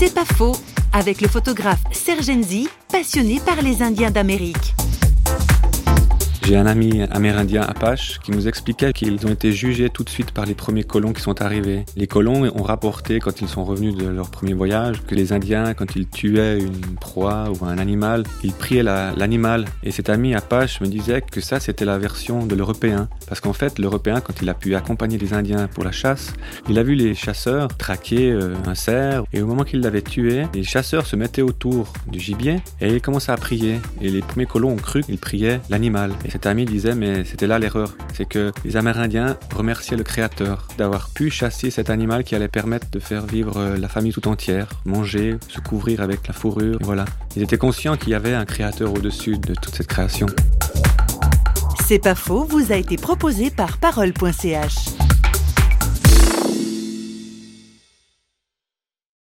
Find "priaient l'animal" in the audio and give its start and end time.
18.52-19.66, 35.18-36.10